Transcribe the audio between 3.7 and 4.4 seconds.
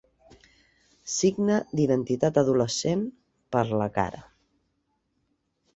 la cara.